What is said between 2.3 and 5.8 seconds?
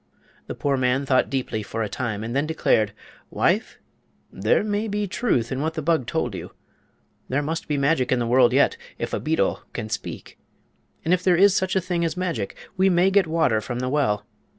then declared: "Wife, there may be truth in what